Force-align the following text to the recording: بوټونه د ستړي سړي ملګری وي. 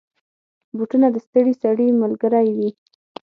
بوټونه 0.77 1.07
د 1.11 1.17
ستړي 1.25 1.53
سړي 1.61 1.87
ملګری 2.01 2.49
وي. 2.57 2.69